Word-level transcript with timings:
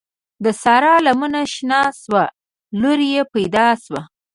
د 0.43 0.45
سارا 0.61 0.95
لمنه 1.05 1.41
شنه 1.53 1.79
شوه؛ 2.01 2.23
لور 2.81 2.99
يې 3.11 3.21
پیدا 3.33 3.67
شوه. 3.83 4.01